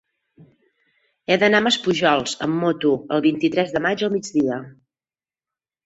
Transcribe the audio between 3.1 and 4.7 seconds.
el vint-i-tres de maig al migdia.